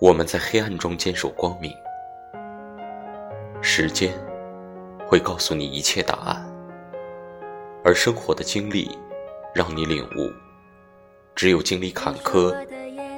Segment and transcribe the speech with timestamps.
[0.00, 1.72] 我们在黑暗中坚守光明。
[3.60, 4.12] 时间
[5.06, 6.48] 会告诉你一切答案。
[7.84, 8.90] 而生活的经历
[9.54, 10.30] 让你领悟
[11.34, 12.54] 只有经历坎坷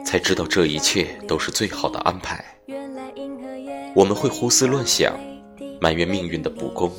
[0.05, 2.45] 才知道这一切都是最好的安排。
[3.95, 5.19] 我们会胡思乱想
[5.81, 6.91] 埋怨命运的不公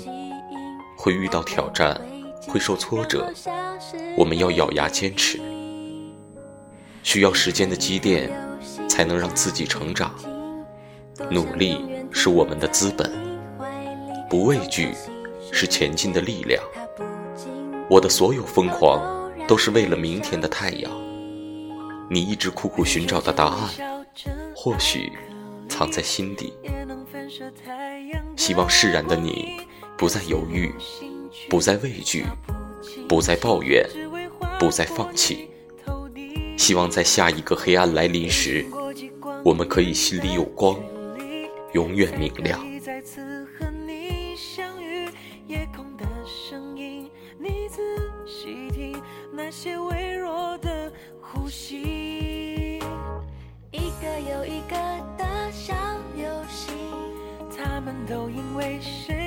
[0.97, 1.99] 会遇到挑战
[2.47, 3.31] 会受挫折。
[4.17, 5.39] 我们要咬牙坚持
[7.03, 8.29] 需要时间的积淀，
[8.89, 10.13] 才能让自己成长。
[11.29, 11.77] 努力
[12.11, 13.11] 是我们的资本，
[14.29, 14.89] 不畏惧
[15.51, 16.63] 是前进的力量。
[17.89, 20.91] 我的所有疯狂，都是为了明天的太阳。
[22.09, 23.69] 你一直苦苦寻找的答案，
[24.55, 25.11] 或许
[25.67, 26.53] 藏在心底。
[28.35, 29.61] 希望释然的你，
[29.97, 30.73] 不再犹豫，
[31.49, 32.25] 不再畏惧，
[33.07, 33.85] 不再抱怨，
[34.59, 35.49] 不再放弃。
[36.57, 38.65] 希望在下一个黑暗来临时，
[39.43, 40.79] 我们可以心里有光，
[41.73, 42.59] 永远明亮。
[49.33, 52.79] 那些微弱的呼吸，
[53.71, 54.75] 一个又一个
[55.17, 55.73] 的小
[56.15, 56.71] 游戏，
[57.57, 59.20] 他们都因为谁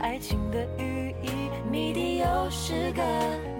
[0.00, 1.30] 爱情的寓意，
[1.70, 3.55] 谜底又是个。